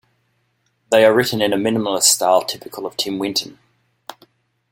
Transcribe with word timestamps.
They 0.89 1.05
are 1.05 1.13
written 1.13 1.43
in 1.43 1.53
a 1.53 1.57
minimalist 1.57 2.05
style 2.05 2.41
typical 2.41 2.87
of 2.87 2.97
Tim 2.97 3.19
Winton. 3.19 3.59